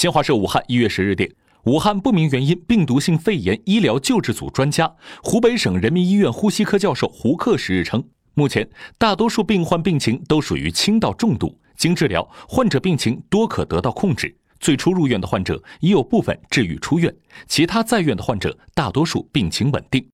[0.00, 1.30] 新华社武汉一月十日电
[1.64, 4.90] 武汉不明原因病毒性肺炎医疗救治组专家
[5.22, 8.02] 湖北省人民医院呼吸科教授胡克十日称
[8.32, 8.66] 目前
[8.96, 17.14] 大多数病患病情都属于轻到重度经治疗患者病情多可得到控制最初入院的患者已有部分治愈出院
[17.46, 20.02] 其他在院的患者大多数病情稳定。